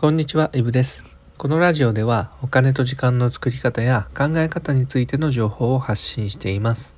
[0.00, 1.04] こんにちは、イブです。
[1.38, 6.94] このラジオではお金と時間の作り方や考え方についての情報を発信しています。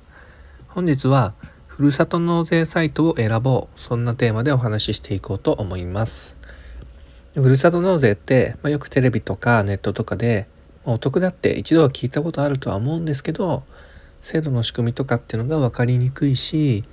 [0.67, 1.33] 本日は、
[1.65, 3.81] ふるさと納税サイトを選ぼう。
[3.81, 6.37] そんなテーマでお話ししていこうと思います。
[7.33, 10.47] ふるさと納税って、まあ、よくテレビとかネットとかで、
[10.85, 13.63] まあお得だって一度は聞いたことあるとは思うんですけど、
[14.21, 16.83] 制度の仕組みとかっていうのが分かりにくいし、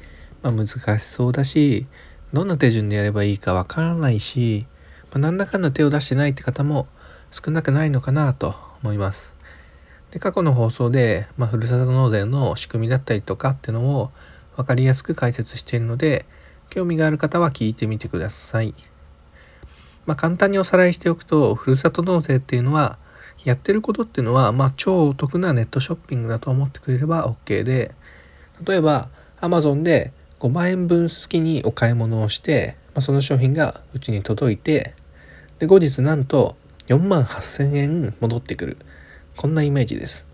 [0.42, 0.68] まあ、難
[0.98, 1.86] しそうだし、
[2.32, 4.66] どんな手順でやればいいか分からないし、
[5.10, 6.86] まあ、なんだかんだ手を出してないって方も
[7.30, 9.34] 少なくないのかなと思います。
[10.10, 14.10] で過去の放送で、まあ、ふるさと納税の仕組みだったりとかっていうのを
[14.56, 16.24] 分かりやすく解説しているので
[16.70, 18.74] 興味がある方は聞いてみてください。
[20.06, 22.98] まあ、簡単におさらいしておくとふるさと納税っていうのは
[23.44, 27.94] やってることっていうのは、まあ、超お得なネットショッピングだと思ってくれれば OK で
[28.64, 34.94] 例えば Amazon で5万円分好きにお買い物をして、まあ、その商品がうちに届いて
[35.58, 36.56] で後日なんと
[36.88, 38.78] 4万8,000円戻ってくる
[39.36, 40.26] こんなイメージです。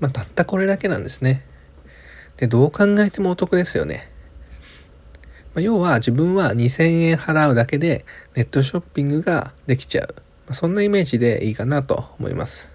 [0.00, 1.44] まあ、たったこれだけなんですね。
[2.36, 4.10] でどう考えてもお得ですよね。
[5.54, 10.14] まあ、要は自分は2,000円払うだけでネットショッピングができちゃう、
[10.46, 12.72] まあ、そんなイメージでいいかなと思います。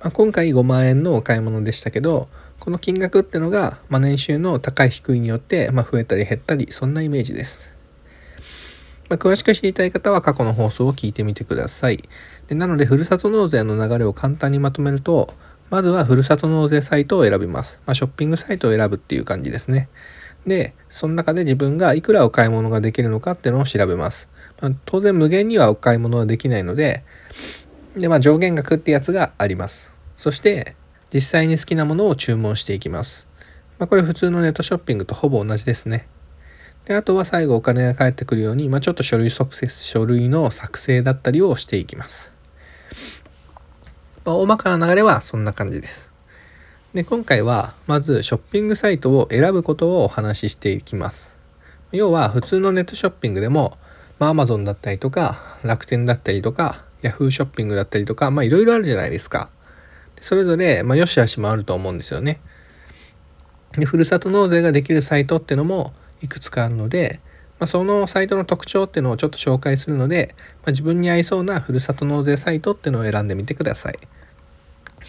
[0.00, 2.28] まあ、今回5万円のお買い物でしたけど
[2.58, 7.79] この金額ってのが、まあ、年収の高い低いによって、まあ、増えたり減ったりそんなイメージです。
[9.10, 11.98] まあ、詳しく知りたい方は過去の放送を聞いてみてください。
[12.46, 15.34] でなので、ふるさと納税の流れを簡単にまとめると、
[15.68, 17.80] まずはふるさと納税サイトを選びます。
[17.86, 19.88] まあ、ショッピングサイトを選ぶっていう感じですね。
[20.46, 24.28] で、その中で自分がいくらお買い物ができるのかっていうのを調べます。
[24.60, 27.02] まあ、当然無限にはお買い物はできないので、
[27.96, 29.96] で、まあ、上限額ってやつがあります。
[30.16, 30.76] そして、
[31.12, 33.26] 実際に好きなものを注文していきます。
[33.80, 36.06] まあ、これ普通のネットショッピングとほぼ同じですね。
[36.90, 42.32] であとは最後お金が返ってくるように、まあ、ちょっと書類作成書類の作成だったりをしていきます。
[44.24, 46.12] まあ、大まかな流れはそんな感じです。
[46.92, 51.36] で今回はまずショッピングサイトを選ぶことをお話ししていきます。
[51.92, 53.78] 要は普通のネットショッピングでも、
[54.18, 59.48] まあ、Amazon だったりとか楽天だったりとか Yahoo ショッピングだったりとかまあいろいろあるじゃないですか。
[60.20, 62.40] それぞれ、まあ、良し悪しもあると思うんですよね。
[63.74, 67.20] でふるさと納税ができるサイトってのもいくつかあるので、
[67.58, 73.98] まあ、そのサイトの特徴っていうのをちょっと紹介するので、まあ、自分に合いそうなふるさと納税サイトっていうのを選んでみてください。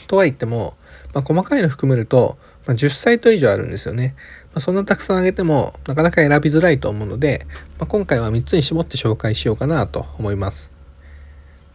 [0.07, 0.75] とは言っても、
[1.13, 4.16] まあ、細かいの含めると、ま、10サイト以上あるんですよね。
[4.53, 7.47] ま、そんなたくさんあげてもなかなか選びづらいと思うので、
[7.79, 10.72] まあ、今回は3つに絞って紹介しようかなと思います。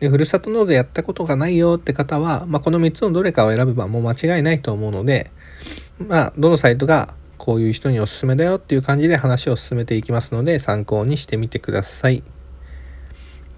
[0.00, 5.30] でふるさと納税やったことがないよって方は、まあ、この3つのどれかを選べばもう間違いないと思うので、
[5.98, 7.14] まあ、どのサイトが
[7.46, 12.24] こういう人におすすめだよっていう感じで話を進めていきますので参考にしてみてください。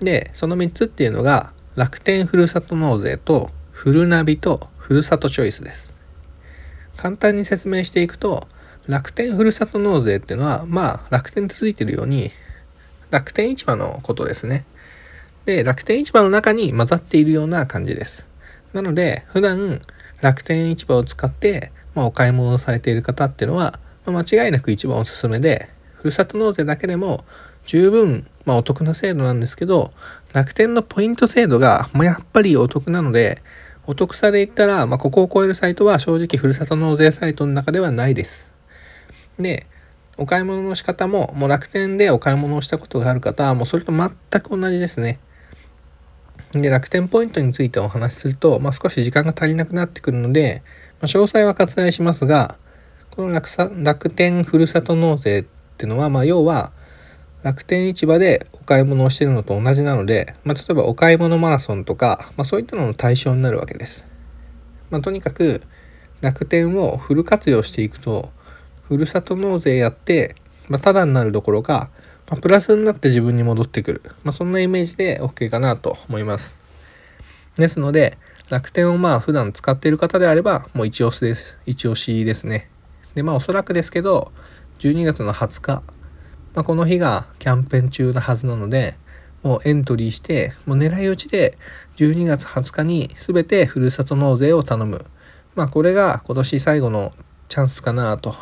[0.00, 5.94] で、その3つっていうのが楽天ふるさと納税とフルナビとふるさとチョイスです。
[6.99, 8.47] 簡単に説明していくと
[8.87, 12.31] 楽天ふるさと納税っていうのはまあ楽天ってついてるように
[13.09, 14.66] 楽天市場のことですね。
[15.47, 18.26] で、楽天市場の中に混ざっているような感じです。
[18.75, 19.81] なので普段
[20.20, 27.25] 楽天市場を使ってまあ、お買い物をされている方っていうのは、まあ、間違いなく一番おすすめで、ふるさと納税だけでも
[27.66, 29.91] 十分、まあ、お得な制度なんですけど、
[30.32, 33.42] 楽天のポイント制度が、まあ、やっぱりお得なので、
[33.88, 38.48] お得さで言ったら、まあ、ここを超えるサイトは正直ふるさと納税サイトの中ではないです。
[39.41, 39.66] で、
[40.19, 44.10] お買い物の仕方も、もう楽天でお買い物をしたことがある方は、もうそれと全
[44.41, 45.19] く同じですね。
[46.53, 50.62] で、楽天ポイントについてお話しすると、まあ、少し時間が足りなくなってくるので、
[51.00, 52.56] まあ、詳細は割愛しますが、
[53.10, 55.44] この楽さ楽天ふるさと納税っ
[55.76, 56.72] てのは、まあ、要は
[57.42, 64.06] 楽天市場でお買い物をしてるのと同じなので、まあ、例えばお買い物マラソンとか、まあ、そういったのの対象になるわけです。
[64.91, 65.62] まあ、とにかく
[66.20, 68.31] 楽天をフル活用していくと、
[68.88, 70.34] ふるさと納税やって、
[70.69, 71.91] まあ、ただになるどころか、
[72.28, 74.03] まあ、プラスになって自分に戻ってくる。
[74.25, 76.58] まあ、そんなイメージで OK かなと思います。
[77.56, 78.19] ですので、
[78.50, 82.70] 楽天をまあ普段使っている方であればもう一押しです一押しですね。
[83.14, 84.32] でまあおそらくですけど
[84.78, 85.82] 12月の20日、
[86.54, 88.96] まあ、この日がキャンペーン中なはずなので
[89.42, 91.58] もうエントリーしてもう狙い撃ちで
[91.96, 95.04] 12月20日に全てふるさと納税を頼む。
[95.54, 97.12] まあこれが今年最後の
[97.48, 98.34] チャンスかなと。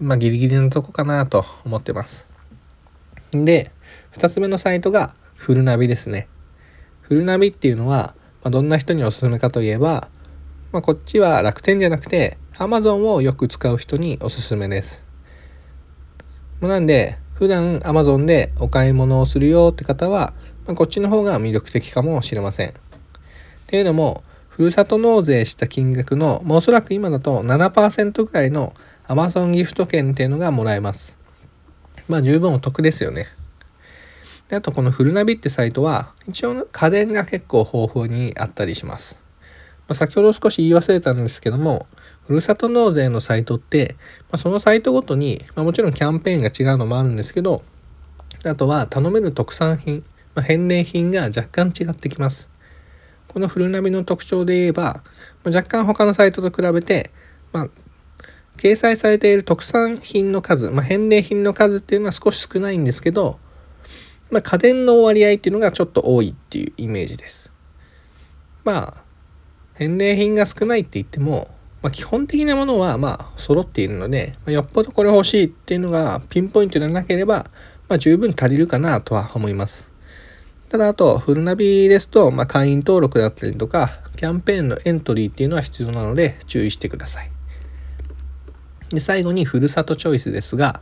[0.00, 2.28] まあギリギリのとこかなと思ってます。
[3.30, 3.70] で
[4.14, 6.26] 2つ目のサイトがフルナビですね。
[7.02, 10.08] フルナビっていうのはまあ、どんな人におすすめかといえば、
[10.72, 15.02] まあ、こっちは楽天じゃなくて Amazon をよく使う人におすすめです。
[16.60, 20.32] なんで普段 Amazon でお買い物をするよって方は、
[20.66, 22.68] まあ、こっちの方が魅力的かもしれません。
[22.70, 22.72] っ
[23.66, 28.74] ていうのもふるさと納税した金額の、まあ、おそらく今だと7%ぐらいの
[29.08, 31.16] Amazon ギフト券っていうのがもらえます。
[32.08, 33.26] まあ十分お得ですよね。
[34.52, 39.16] であとこのフルナビってサイトは一応家電が結構豊富にあったりします。
[39.88, 41.86] まあ、先ほど少し言い忘れたんですけども
[42.26, 43.96] ふるさと納税のサイトって、
[44.30, 47.62] まあ、そのサイトごとに、まあ、もちろんキャンペーンが違うのもあるんですけど
[48.44, 50.04] あとは頼める特産品、
[50.34, 52.50] まあ、返礼品が若干違ってきます。
[53.28, 55.02] このフルナビの特徴で言えば、
[55.44, 57.10] ま若干他のサイトと比べて、
[57.54, 57.68] まあ、
[58.58, 63.38] 掲載されている特産品の数、まあ、返礼品の数っていうのは少し少ないんですけど、
[64.32, 67.52] まあ、家電の割合っていうのがちょっと多いっていうイメージです。
[68.64, 69.02] まあ、
[69.74, 71.48] 返礼品が少ないって言っても、
[71.82, 77.50] まあ、基本的なものはまあ揃っているので、まあ、よっぽどこれ欲しいっていうのがピンポイントでなければ、
[77.90, 79.90] まあ、十分足りるかなとは思います。
[80.70, 87.30] ただあと、フルナビですと、まあ、会員登録だったりとか、キャンペーンのエントリーっていうのは必要なので注意してください。
[88.88, 90.80] で、最後にふるさとチョイスですが、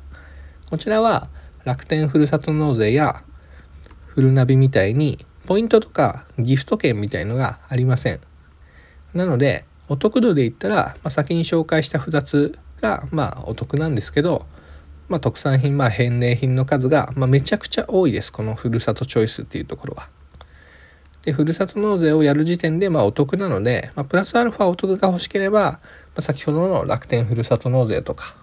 [0.70, 1.28] こちらは
[1.64, 3.24] 楽天ふるさと納税や
[4.14, 8.20] フルナビみたいにポイントとかギフト券みたいのがありません。
[9.14, 14.46] なので、お得度で言ったら、まあ、先に紹介した2つが、まあ、お得なんですけど、
[15.08, 18.32] まあ、特産品、まあ、返礼品の数が、まあ、めちゃくちゃ多いです。
[18.32, 20.08] このふるさとチョイスっていうところは。
[21.22, 25.80] で、ふるさと納税をやる時点で、まあ、お得なので、まあ、プラスアルファお得が欲しければ、ま
[26.16, 28.36] あ、先ほどの楽天ふるさと納税とか、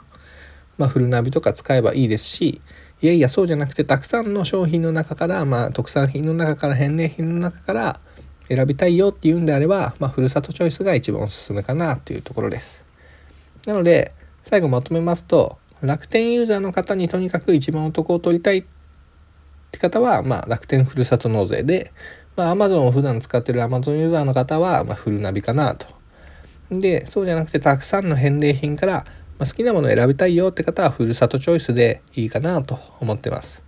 [0.77, 2.61] まあ、フルナビとか使えばいいですし、
[2.99, 7.99] いやいや、そうじゃなくて、たくさんの商品の中から、まあ、特産品の中から、返礼品の中から
[8.47, 12.85] 選びたいよっていうんであれば、まあ、ふるさとチョイスが一番おすすめかなっていうところです。
[13.67, 14.13] なので、
[14.43, 18.63] 最後まとめますと、楽天ユーザーの方にとにかく一番お得を取りたいっ
[19.71, 21.91] て方は、まあ、楽天ふるさと納税で、
[22.35, 25.85] まあ、Amazon を普段使ってる Amazon ユーザーの方は、まあ、フルナビかなと。
[26.71, 29.05] で、そうじゃなくてたくさんの返礼品から、
[29.39, 33.63] まあ、好きなものを選びたいよって方は、ふるさとチョイスでいいかなと思ってます。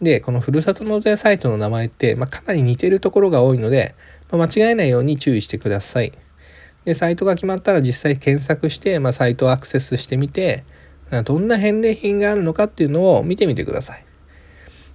[0.00, 3.94] で、このふるさと納税サイトの名前って、まあ、かなり似てるところが多いので、
[4.30, 6.12] まあ、間違えないように注意してください。
[6.84, 10.64] で、サイトが決まったら実際検索して、まあ、サイトをアクセスしてみて、
[11.24, 14.04] どんな返礼品があるのかっていうのを見てみてください。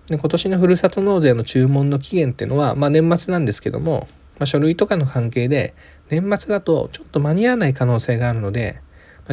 [0.07, 4.07] で今年のふるさと納税の注文の期限っていうのは、まあ、年末なんですけども、
[4.39, 5.75] まあ、書類とかの関係で
[6.09, 8.81] 年末だとちょっと間に合わない可能性があるので、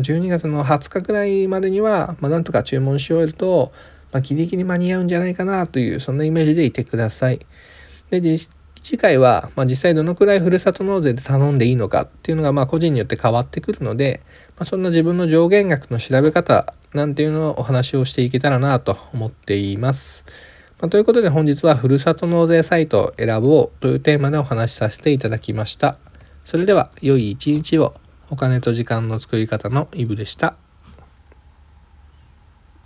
[0.00, 3.72] 12月の20日くらいまでには、まあ、なんとか注文し終えると、
[4.12, 7.40] まあ、ギリギリ間に合うんじゃないかなというそんなイメージでいてください。
[8.10, 8.20] で
[8.86, 14.20] 次回は、まあ、実際どのくらいふるさと納税で頼んでいいのかっていうのが、まあ、個人によって変わってくるので、
[14.56, 20.24] まあ、そんな自分の上限額の調べ方なんていうのをお話をしていけたらなと思っています。
[20.78, 25.96] まあ、ということで本日はふるさと納税サイトを選ぼうというテーマでお話しさせていただきました。
[26.44, 27.94] それでは良い一日を
[28.28, 30.65] お金と時間の作り方のイブでした。